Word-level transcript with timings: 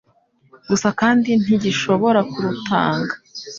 gusa 0.67 0.87
kandi 1.01 1.29
ntigishobora 1.43 2.19
kurutanga 2.31 3.13